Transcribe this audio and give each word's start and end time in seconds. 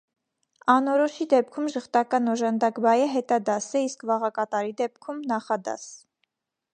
Անորոշի 0.75 1.27
դեպքում 1.33 1.67
ժխտական 1.73 2.31
օժանդակ 2.33 2.81
բայը 2.85 3.05
հետադաս 3.17 3.67
է, 3.81 3.85
իսկ 3.91 4.07
վաղակատարի 4.13 4.73
դեպքում՝ 4.81 5.21
նախադաս։ 5.33 5.89